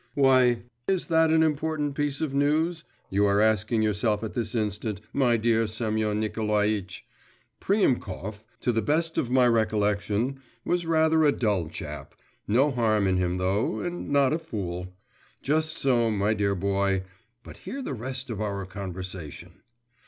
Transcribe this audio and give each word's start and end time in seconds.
'Why, 0.15 0.63
is 0.87 1.05
that 1.09 1.29
an 1.29 1.43
important 1.43 1.93
piece 1.93 2.21
of 2.21 2.33
news?' 2.33 2.83
you 3.11 3.27
are 3.27 3.39
asking 3.39 3.83
yourself 3.83 4.23
at 4.23 4.33
this 4.33 4.55
instant, 4.55 4.99
my 5.13 5.37
dear 5.37 5.67
Semyon 5.67 6.19
Nikolaitch. 6.19 7.05
'Priemkov, 7.59 8.43
to 8.61 8.71
the 8.71 8.81
best 8.81 9.19
of 9.19 9.29
my 9.29 9.45
recollection, 9.47 10.39
was 10.65 10.87
rather 10.87 11.23
a 11.23 11.31
dull 11.31 11.69
chap; 11.69 12.15
no 12.47 12.71
harm 12.71 13.05
in 13.05 13.17
him 13.17 13.37
though, 13.37 13.79
and 13.79 14.09
not 14.09 14.33
a 14.33 14.39
fool.' 14.39 14.87
Just 15.43 15.77
so, 15.77 16.09
my 16.09 16.33
dear 16.33 16.55
boy; 16.55 17.03
but 17.43 17.57
hear 17.57 17.83
the 17.83 17.93
rest 17.93 18.31
of 18.31 18.41
our 18.41 18.65
conversation. 18.65 19.61